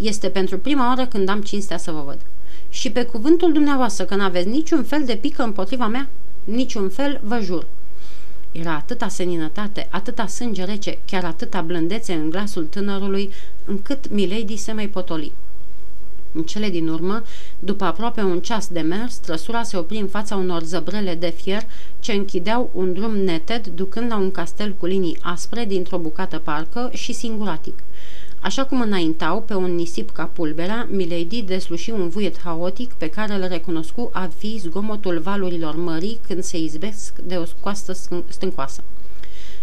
Este 0.00 0.28
pentru 0.28 0.58
prima 0.58 0.86
oară 0.86 1.06
când 1.06 1.28
am 1.28 1.42
cinstea 1.42 1.78
să 1.78 1.90
vă 1.90 2.02
văd. 2.06 2.18
Și 2.68 2.90
pe 2.90 3.04
cuvântul 3.04 3.52
dumneavoastră 3.52 4.04
că 4.04 4.14
n-aveți 4.14 4.48
niciun 4.48 4.84
fel 4.84 5.04
de 5.04 5.16
pică 5.16 5.42
împotriva 5.42 5.86
mea? 5.86 6.08
Niciun 6.44 6.88
fel, 6.88 7.20
vă 7.22 7.38
jur. 7.42 7.66
Era 8.54 8.74
atâta 8.74 9.08
seninătate, 9.08 9.88
atâta 9.90 10.26
sânge 10.26 10.64
rece, 10.64 10.98
chiar 11.04 11.24
atâta 11.24 11.60
blândețe 11.60 12.12
în 12.12 12.30
glasul 12.30 12.64
tânărului, 12.64 13.30
încât 13.64 14.10
Milady 14.10 14.56
se 14.56 14.72
mai 14.72 14.88
potoli. 14.88 15.32
În 16.32 16.42
cele 16.42 16.70
din 16.70 16.88
urmă, 16.88 17.22
după 17.58 17.84
aproape 17.84 18.20
un 18.20 18.40
ceas 18.40 18.68
de 18.68 18.80
mers, 18.80 19.16
trăsura 19.16 19.62
se 19.62 19.76
opri 19.76 19.98
în 19.98 20.08
fața 20.08 20.36
unor 20.36 20.62
zăbrele 20.62 21.14
de 21.14 21.30
fier 21.30 21.62
ce 22.00 22.12
închideau 22.12 22.70
un 22.72 22.92
drum 22.92 23.16
neted, 23.16 23.66
ducând 23.66 24.10
la 24.10 24.16
un 24.16 24.30
castel 24.30 24.74
cu 24.78 24.86
linii 24.86 25.18
aspre 25.22 25.64
dintr-o 25.64 25.98
bucată 25.98 26.38
parcă 26.38 26.90
și 26.92 27.12
singuratic. 27.12 27.82
Așa 28.44 28.64
cum 28.64 28.80
înaintau 28.80 29.42
pe 29.42 29.54
un 29.54 29.74
nisip 29.74 30.10
ca 30.10 30.24
pulberea, 30.24 30.88
Milady 30.90 31.42
desluși 31.42 31.90
un 31.90 32.08
vuiet 32.08 32.40
haotic 32.40 32.92
pe 32.92 33.08
care 33.08 33.34
îl 33.34 33.48
recunoscu 33.48 34.10
a 34.12 34.30
fi 34.36 34.58
zgomotul 34.58 35.18
valurilor 35.18 35.76
mării 35.76 36.18
când 36.26 36.42
se 36.42 36.58
izbesc 36.58 37.18
de 37.18 37.36
o 37.36 37.42
coastă 37.60 37.92
stâncoasă. 38.28 38.82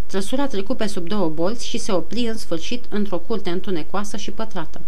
Trăsura 0.05 0.47
trecu 0.47 0.73
pe 0.73 0.87
sub 0.87 1.07
două 1.07 1.29
bolți 1.29 1.67
și 1.67 1.77
se 1.77 1.91
opri 1.91 2.27
în 2.27 2.37
sfârșit 2.37 2.85
într-o 2.89 3.17
curte 3.17 3.49
întunecoasă 3.49 4.17
și 4.17 4.31
pătrată. 4.31 4.81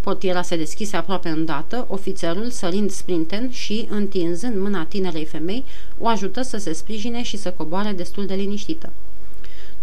Portiera 0.00 0.42
se 0.42 0.56
deschise 0.56 0.96
aproape 0.96 1.28
îndată, 1.28 1.86
ofițerul 1.88 2.50
sărind 2.50 2.90
sprinten 2.90 3.50
și, 3.50 3.86
întinzând 3.90 4.58
mâna 4.58 4.84
tinerei 4.84 5.24
femei, 5.24 5.64
o 5.98 6.06
ajută 6.06 6.42
să 6.42 6.56
se 6.56 6.72
sprijine 6.72 7.22
și 7.22 7.36
să 7.36 7.50
coboare 7.50 7.92
destul 7.92 8.26
de 8.26 8.34
liniștită. 8.34 8.92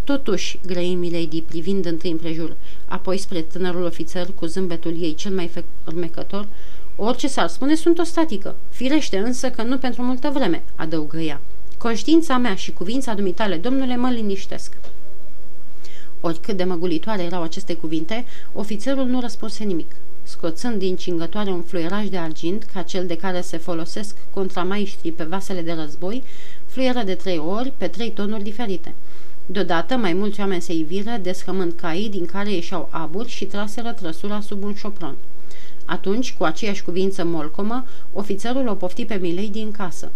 Totuși, 0.09 0.59
grăi 0.65 0.95
Milady 0.95 1.41
privind 1.41 1.85
întâi 1.85 2.11
împrejur, 2.11 2.55
apoi 2.87 3.17
spre 3.17 3.41
tânărul 3.41 3.83
ofițer 3.83 4.27
cu 4.35 4.45
zâmbetul 4.45 5.01
ei 5.01 5.15
cel 5.15 5.31
mai 5.31 5.51
fermecător, 5.83 6.47
orice 6.95 7.27
s-ar 7.27 7.47
spune 7.47 7.75
sunt 7.75 7.99
o 7.99 8.03
statică, 8.03 8.55
firește 8.69 9.17
însă 9.17 9.49
că 9.49 9.61
nu 9.61 9.77
pentru 9.77 10.01
multă 10.01 10.29
vreme, 10.33 10.63
adăugă 10.75 11.17
ea. 11.17 11.41
Conștiința 11.77 12.37
mea 12.37 12.55
și 12.55 12.71
cuvința 12.71 13.13
dumitale, 13.13 13.55
domnule, 13.55 13.95
mă 13.95 14.09
liniștesc. 14.09 14.73
Oricât 16.21 16.57
de 16.57 16.63
măgulitoare 16.63 17.23
erau 17.23 17.41
aceste 17.41 17.73
cuvinte, 17.75 18.25
ofițerul 18.53 19.05
nu 19.05 19.19
răspunse 19.19 19.63
nimic. 19.63 19.91
Scoțând 20.23 20.79
din 20.79 20.95
cingătoare 20.95 21.49
un 21.49 21.61
fluieraj 21.61 22.07
de 22.07 22.17
argint, 22.17 22.63
ca 22.73 22.81
cel 22.81 23.05
de 23.05 23.15
care 23.15 23.41
se 23.41 23.57
folosesc 23.57 24.15
contramaiștrii 24.33 25.11
pe 25.11 25.23
vasele 25.23 25.61
de 25.61 25.71
război, 25.71 26.23
fluieră 26.65 27.03
de 27.03 27.15
trei 27.15 27.37
ori, 27.37 27.73
pe 27.77 27.87
trei 27.87 28.11
tonuri 28.11 28.43
diferite– 28.43 28.93
Deodată 29.51 29.95
mai 29.95 30.13
mulți 30.13 30.39
oameni 30.39 30.61
se 30.61 30.73
iviră, 30.73 31.17
deschămând 31.21 31.73
caii 31.75 32.09
din 32.09 32.25
care 32.25 32.51
ieșeau 32.51 32.87
aburi 32.91 33.29
și 33.29 33.45
traseră 33.45 33.91
trăsura 33.91 34.41
sub 34.41 34.63
un 34.63 34.73
șopron. 34.73 35.15
Atunci, 35.85 36.33
cu 36.33 36.43
aceeași 36.43 36.83
cuvință 36.83 37.23
molcomă, 37.23 37.85
ofițerul 38.13 38.67
o 38.67 38.73
pofti 38.73 39.05
pe 39.05 39.15
Milady 39.15 39.61
în 39.61 39.71
casă, 39.71 40.11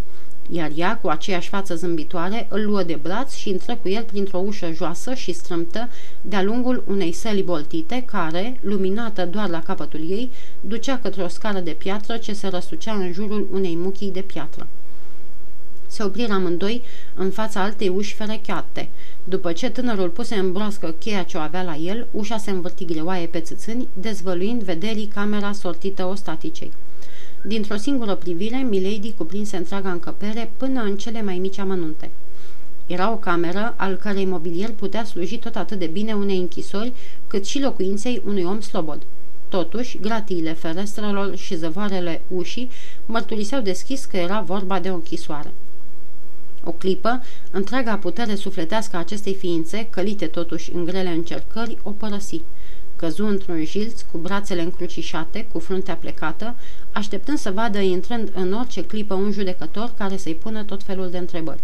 iar 0.50 0.72
ea, 0.76 0.98
cu 0.98 1.08
aceeași 1.08 1.50
față 1.50 1.76
zâmbitoare, 1.76 2.48
îl 2.50 2.66
luă 2.66 2.84
de 2.84 3.00
braț 3.02 3.34
și 3.34 3.50
intră 3.50 3.76
cu 3.82 3.90
el 3.90 4.04
printr-o 4.04 4.38
ușă 4.38 4.72
joasă 4.74 5.14
și 5.14 5.32
strâmtă 5.32 5.90
de-a 6.22 6.44
lungul 6.44 6.84
unei 6.88 7.12
săli 7.12 7.44
boltite, 7.44 8.04
care, 8.06 8.60
luminată 8.62 9.26
doar 9.26 9.50
la 9.50 9.62
capătul 9.62 10.10
ei, 10.10 10.30
ducea 10.62 10.98
către 10.98 11.24
o 11.24 11.28
scară 11.28 11.60
de 11.60 11.72
piatră 11.72 12.18
ce 12.18 12.34
se 12.34 12.48
răsucea 12.48 12.94
în 12.94 13.14
jurul 13.14 13.48
unei 13.52 13.76
muchii 13.76 14.12
de 14.12 14.22
piatră. 14.22 14.68
Se 15.94 16.04
opriră 16.04 16.34
amândoi 16.34 16.82
în 17.16 17.32
fața 17.32 17.62
altei 17.62 17.90
uși 17.90 18.14
ferecheate. 18.14 18.90
După 19.24 19.52
ce 19.52 19.70
tânărul 19.70 20.10
puse 20.10 20.36
în 20.36 20.52
broască 20.52 20.96
cheia 21.00 21.24
ce 21.24 21.38
o 21.38 21.40
avea 21.40 21.64
la 21.64 21.76
el, 21.76 22.08
ușa 22.12 22.38
se 22.38 22.52
învârti 22.52 22.86
greoaie 22.86 23.26
pe 23.26 23.40
țâțâni, 23.40 23.88
dezvăluind 23.94 24.64
vederii 24.64 25.06
camera 25.06 25.52
sortită 25.52 26.06
ostaticei. 26.06 26.72
Dintr-o 27.44 27.76
singură 27.76 28.16
privire, 28.16 28.58
Milady 28.58 29.14
cuprinse 29.18 29.58
întreaga 29.58 29.92
încăpere 29.92 30.52
până 30.58 30.82
în 30.82 30.98
cele 30.98 31.22
mai 31.22 31.38
mici 31.38 31.58
amănunte. 31.58 32.12
Era 32.88 33.12
o 33.12 33.16
cameră 33.16 33.74
al 33.78 33.96
cărei 33.96 34.26
mobilier 34.26 34.70
putea 34.70 35.04
sluji 35.04 35.38
tot 35.38 35.56
atât 35.56 35.80
de 35.80 35.86
bine 35.86 36.14
unei 36.14 36.38
închisori, 36.38 36.94
cât 37.28 37.46
și 37.46 37.62
locuinței 37.62 38.22
unui 38.26 38.44
om 38.44 38.62
slobod. 38.62 39.02
Totuși, 39.50 40.00
gratiile 40.00 40.54
ferestrelor 40.54 41.36
și 41.36 41.56
zăvoarele 41.56 42.22
ușii 42.28 42.70
mărturiseau 43.06 43.62
deschis 43.62 44.06
că 44.06 44.18
era 44.18 44.42
vorba 44.42 44.80
de 44.80 44.90
o 44.90 44.94
închisoare. 44.94 45.52
O 46.64 46.72
clipă, 46.72 47.24
întreaga 47.52 47.98
putere 47.98 48.36
sufletească 48.36 48.96
a 48.96 49.00
acestei 49.00 49.34
ființe, 49.34 49.88
călite 49.90 50.26
totuși 50.26 50.74
în 50.74 50.86
grele 50.86 51.10
încercări, 51.10 51.78
o 51.84 51.90
părăsi. 51.90 52.42
Căzu 52.96 53.26
într-un 53.26 53.64
jilț, 53.66 54.02
cu 54.12 54.18
brațele 54.18 54.62
încrucișate, 54.62 55.48
cu 55.52 55.60
fruntea 55.60 55.96
plecată, 55.96 56.56
așteptând 56.92 57.38
să 57.38 57.52
vadă 57.52 57.80
intrând 57.80 58.32
în 58.36 58.54
orice 58.54 58.84
clipă 58.84 59.14
un 59.14 59.32
judecător 59.32 59.94
care 59.98 60.18
să-i 60.18 60.36
pună 60.36 60.64
tot 60.64 60.84
felul 60.84 61.10
de 61.10 61.18
întrebări. 61.18 61.60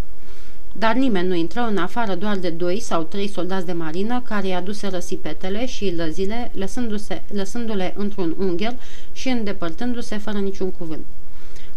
Dar 0.77 0.95
nimeni 0.95 1.27
nu 1.27 1.33
intră 1.33 1.61
în 1.61 1.77
afară 1.77 2.15
doar 2.15 2.37
de 2.37 2.49
doi 2.49 2.79
sau 2.79 3.03
trei 3.03 3.27
soldați 3.27 3.65
de 3.65 3.71
marină 3.71 4.21
care 4.21 4.47
i-a 4.47 4.61
dus 4.61 4.81
răsipetele 4.81 5.65
și 5.65 5.93
lăzile, 5.95 6.51
lăsându-se, 6.53 7.21
lăsându-le 7.33 7.93
într-un 7.97 8.35
ungher 8.37 8.75
și 9.11 9.27
îndepărtându-se 9.27 10.17
fără 10.17 10.37
niciun 10.37 10.71
cuvânt. 10.71 11.05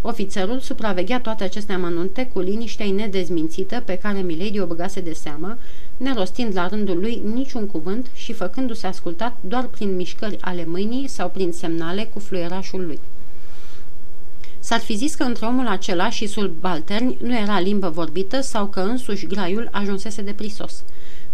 Ofițerul 0.05 0.61
supraveghea 0.61 1.21
toate 1.21 1.45
aceste 1.45 1.73
amănunte 1.73 2.27
cu 2.33 2.41
liniștea 2.41 2.87
nedezmințită 2.87 3.83
pe 3.85 3.99
care 3.99 4.21
Milady 4.21 4.61
o 4.61 4.67
băgase 4.67 5.01
de 5.01 5.13
seamă, 5.13 5.59
nerostind 5.97 6.55
la 6.55 6.69
rândul 6.69 6.99
lui 7.01 7.23
niciun 7.35 7.67
cuvânt 7.67 8.07
și 8.15 8.33
făcându-se 8.33 8.87
ascultat 8.87 9.37
doar 9.41 9.65
prin 9.65 9.97
mișcări 9.97 10.39
ale 10.41 10.65
mâinii 10.65 11.09
sau 11.09 11.29
prin 11.29 11.53
semnale 11.53 12.05
cu 12.13 12.19
fluierașul 12.19 12.87
lui. 12.87 12.99
S-ar 14.59 14.81
fi 14.81 14.97
zis 14.97 15.15
că 15.15 15.23
între 15.23 15.47
omul 15.47 15.67
acela 15.67 16.11
și 16.11 16.27
subalterni 16.27 17.19
nu 17.21 17.37
era 17.37 17.61
limbă 17.61 17.89
vorbită 17.89 18.41
sau 18.41 18.67
că 18.67 18.81
însuși 18.81 19.27
graiul 19.27 19.69
ajunsese 19.73 20.23
de 20.23 20.33
prisos. 20.33 20.83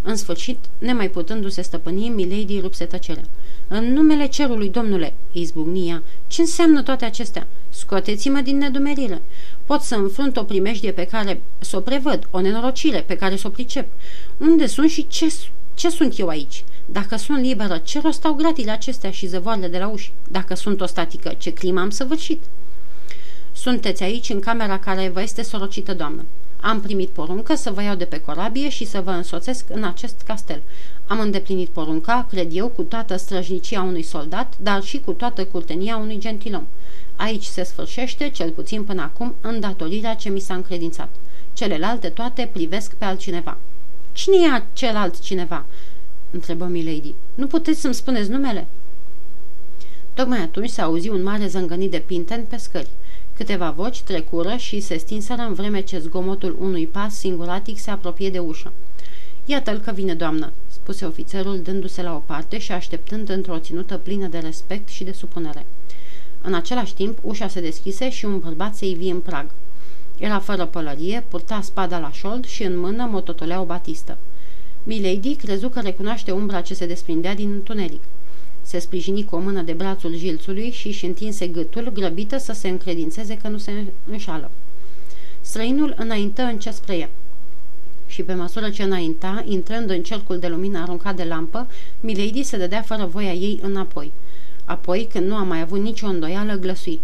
În 0.08 0.16
sfârșit, 0.16 0.58
nemai 0.78 1.10
putându-se 1.10 1.62
stăpâni, 1.62 2.08
Milady 2.08 2.60
rupse 2.60 2.84
tăcerea. 2.84 3.24
În 3.68 3.92
numele 3.92 4.26
cerului, 4.26 4.68
domnule, 4.68 5.14
izbucnia, 5.32 6.02
ce 6.26 6.40
înseamnă 6.40 6.82
toate 6.82 7.04
acestea? 7.04 7.46
Scoateți-mă 7.68 8.40
din 8.40 8.58
nedumerire. 8.58 9.22
Pot 9.64 9.80
să 9.80 9.94
înfrunt 9.94 10.36
o 10.36 10.42
primejdie 10.42 10.92
pe 10.92 11.04
care 11.04 11.42
să 11.58 11.76
o 11.76 11.80
prevăd, 11.80 12.28
o 12.30 12.40
nenorocire 12.40 13.00
pe 13.06 13.16
care 13.16 13.36
să 13.36 13.46
o 13.46 13.50
pricep. 13.50 13.88
Unde 14.36 14.66
sunt 14.66 14.90
și 14.90 15.06
ce, 15.06 15.34
ce 15.74 15.88
sunt 15.90 16.18
eu 16.18 16.28
aici? 16.28 16.64
Dacă 16.86 17.16
sunt 17.16 17.38
liberă, 17.38 17.78
ce 17.78 18.00
rost 18.00 18.24
au 18.24 18.32
gratile 18.32 18.70
acestea 18.70 19.10
și 19.10 19.26
zăvoarele 19.26 19.68
de 19.68 19.78
la 19.78 19.88
uși? 19.88 20.12
Dacă 20.30 20.54
sunt 20.54 20.80
o 20.80 20.86
statică, 20.86 21.34
ce 21.38 21.52
climă 21.52 21.80
am 21.80 21.90
săvârșit? 21.90 22.42
Sunteți 23.52 24.02
aici, 24.02 24.28
în 24.28 24.40
camera 24.40 24.78
care 24.78 25.08
vă 25.08 25.22
este 25.22 25.42
sorocită, 25.42 25.94
doamnă. 25.94 26.24
Am 26.60 26.80
primit 26.80 27.08
poruncă 27.08 27.54
să 27.54 27.70
vă 27.70 27.82
iau 27.82 27.94
de 27.94 28.04
pe 28.04 28.20
corabie 28.20 28.68
și 28.68 28.84
să 28.84 29.00
vă 29.00 29.10
însoțesc 29.10 29.64
în 29.70 29.84
acest 29.84 30.20
castel. 30.26 30.62
Am 31.06 31.20
îndeplinit 31.20 31.68
porunca, 31.68 32.26
cred 32.30 32.56
eu, 32.56 32.68
cu 32.68 32.82
toată 32.82 33.16
străjnicia 33.16 33.82
unui 33.82 34.02
soldat, 34.02 34.54
dar 34.60 34.82
și 34.82 35.00
cu 35.00 35.12
toată 35.12 35.44
curtenia 35.44 35.96
unui 35.96 36.18
gentilom. 36.18 36.66
Aici 37.16 37.44
se 37.44 37.62
sfârșește, 37.62 38.28
cel 38.30 38.50
puțin 38.50 38.84
până 38.84 39.02
acum, 39.02 39.34
îndatorirea 39.40 40.14
ce 40.14 40.28
mi 40.28 40.40
s-a 40.40 40.54
încredințat. 40.54 41.08
Celelalte 41.52 42.08
toate 42.08 42.50
privesc 42.52 42.94
pe 42.94 43.04
altcineva. 43.04 43.56
Cine 44.12 44.36
e 44.36 44.62
celălalt 44.72 45.20
cineva?" 45.20 45.66
întrebă 46.30 46.64
Milady. 46.64 47.14
Nu 47.34 47.46
puteți 47.46 47.80
să-mi 47.80 47.94
spuneți 47.94 48.30
numele?" 48.30 48.66
Tocmai 50.14 50.38
atunci 50.38 50.70
se 50.70 50.80
auzi 50.80 51.08
un 51.08 51.22
mare 51.22 51.46
zângănit 51.46 51.90
de 51.90 51.98
pinten 51.98 52.44
pe 52.44 52.56
scări. 52.56 52.88
Câteva 53.38 53.70
voci 53.70 54.00
trecură 54.02 54.56
și 54.56 54.80
se 54.80 54.96
stinseră 54.96 55.42
în 55.42 55.54
vreme 55.54 55.80
ce 55.80 55.98
zgomotul 55.98 56.56
unui 56.60 56.86
pas 56.86 57.14
singuratic 57.14 57.78
se 57.78 57.90
apropie 57.90 58.30
de 58.30 58.38
ușă. 58.38 58.72
Iată-l 59.44 59.78
că 59.78 59.90
vine, 59.90 60.14
doamnă," 60.14 60.52
spuse 60.68 61.04
ofițerul 61.04 61.60
dându-se 61.60 62.02
la 62.02 62.14
o 62.14 62.22
parte 62.26 62.58
și 62.58 62.72
așteptând 62.72 63.28
într-o 63.28 63.58
ținută 63.58 63.96
plină 63.96 64.26
de 64.26 64.38
respect 64.38 64.88
și 64.88 65.04
de 65.04 65.12
supunere. 65.12 65.66
În 66.42 66.54
același 66.54 66.94
timp, 66.94 67.18
ușa 67.22 67.48
se 67.48 67.60
deschise 67.60 68.10
și 68.10 68.24
un 68.24 68.38
bărbat 68.38 68.74
se 68.74 68.86
ivi 68.86 69.08
în 69.08 69.20
prag. 69.20 69.46
Era 70.16 70.38
fără 70.38 70.66
pălărie, 70.66 71.24
purta 71.28 71.60
spada 71.60 71.98
la 71.98 72.12
șold 72.12 72.46
și 72.46 72.62
în 72.62 72.78
mână 72.78 73.08
mototolea 73.10 73.60
o 73.60 73.64
batistă. 73.64 74.18
Milady 74.82 75.34
crezu 75.34 75.68
că 75.68 75.80
recunoaște 75.80 76.30
umbra 76.30 76.60
ce 76.60 76.74
se 76.74 76.86
desprindea 76.86 77.34
din 77.34 77.50
întuneric. 77.50 78.02
Se 78.68 78.78
sprijini 78.78 79.24
cu 79.24 79.36
o 79.36 79.38
mână 79.38 79.62
de 79.62 79.72
brațul 79.72 80.16
jilțului 80.16 80.70
și 80.70 80.86
își 80.86 81.04
întinse 81.04 81.46
gâtul, 81.46 81.90
grăbită 81.92 82.38
să 82.38 82.52
se 82.52 82.68
încredințeze 82.68 83.36
că 83.36 83.48
nu 83.48 83.58
se 83.58 83.84
înșală. 84.10 84.50
Străinul 85.40 85.94
înaintă 85.96 86.42
încet 86.42 86.74
spre 86.74 86.96
ea. 86.96 87.10
Și 88.06 88.22
pe 88.22 88.34
măsură 88.34 88.70
ce 88.70 88.82
înainta, 88.82 89.44
intrând 89.46 89.90
în 89.90 90.02
cercul 90.02 90.38
de 90.38 90.48
lumină 90.48 90.78
aruncat 90.78 91.16
de 91.16 91.24
lampă, 91.24 91.66
Milady 92.00 92.42
se 92.42 92.56
dădea 92.56 92.82
fără 92.82 93.04
voia 93.04 93.32
ei 93.32 93.58
înapoi. 93.62 94.12
Apoi, 94.64 95.08
când 95.12 95.26
nu 95.26 95.34
a 95.34 95.42
mai 95.42 95.60
avut 95.60 95.80
nicio 95.80 96.06
îndoială, 96.06 96.54
glăsui. 96.54 97.00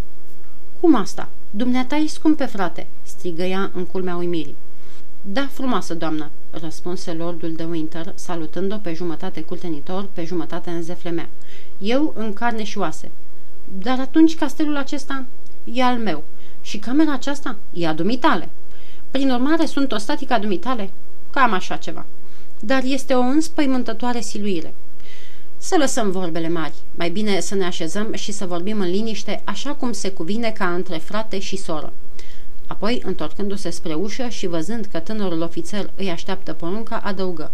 Cum 0.80 0.94
asta? 0.94 1.28
Dumneata 1.50 1.96
e 1.96 2.06
scumpe, 2.06 2.44
frate!" 2.44 2.86
strigă 3.02 3.42
ea 3.42 3.70
în 3.74 3.84
culmea 3.84 4.16
uimirii. 4.16 4.56
Da, 5.22 5.48
frumoasă 5.52 5.94
doamnă!" 5.94 6.30
Răspunse 6.60 7.12
lordul 7.12 7.52
de 7.52 7.64
Winter, 7.64 8.12
salutând-o 8.14 8.76
pe 8.76 8.94
jumătate 8.94 9.40
cultenitor, 9.40 10.08
pe 10.12 10.24
jumătate 10.24 10.70
în 10.70 10.82
zeflemea. 10.82 11.28
Eu 11.78 12.12
în 12.16 12.32
carne 12.32 12.64
și 12.64 12.78
oase. 12.78 13.10
Dar 13.78 14.00
atunci 14.00 14.36
castelul 14.36 14.76
acesta 14.76 15.24
e 15.64 15.82
al 15.82 15.98
meu 15.98 16.24
și 16.62 16.78
camera 16.78 17.12
aceasta 17.12 17.56
e 17.72 17.86
a 17.86 17.92
dumitale. 17.92 18.48
Prin 19.10 19.30
urmare, 19.30 19.66
sunt 19.66 19.92
o 19.92 19.98
statică 19.98 20.32
a 20.32 20.38
dumitale? 20.38 20.90
Cam 21.30 21.52
așa 21.52 21.76
ceva. 21.76 22.06
Dar 22.60 22.82
este 22.84 23.14
o 23.14 23.20
înspăimântătoare 23.20 24.20
siluire. 24.20 24.74
Să 25.56 25.76
lăsăm 25.78 26.10
vorbele 26.10 26.48
mari. 26.48 26.74
Mai 26.94 27.10
bine 27.10 27.40
să 27.40 27.54
ne 27.54 27.64
așezăm 27.64 28.12
și 28.14 28.32
să 28.32 28.46
vorbim 28.46 28.80
în 28.80 28.90
liniște, 28.90 29.42
așa 29.44 29.74
cum 29.74 29.92
se 29.92 30.10
cuvine 30.10 30.50
ca 30.50 30.74
între 30.74 30.96
frate 30.96 31.38
și 31.38 31.56
soră. 31.56 31.92
Apoi, 32.74 33.02
întorcându-se 33.04 33.70
spre 33.70 33.94
ușă 33.94 34.28
și 34.28 34.46
văzând 34.46 34.84
că 34.84 34.98
tânărul 34.98 35.40
ofițer 35.42 35.90
îi 35.96 36.10
așteaptă 36.10 36.52
porunca, 36.52 36.96
adăugă. 36.96 37.50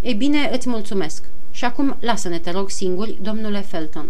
Ei 0.00 0.14
bine, 0.14 0.50
îți 0.52 0.68
mulțumesc. 0.68 1.24
Și 1.50 1.64
acum 1.64 1.96
lasă-ne, 2.00 2.38
te 2.38 2.50
rog, 2.50 2.70
singuri, 2.70 3.18
domnule 3.22 3.60
Felton." 3.60 4.08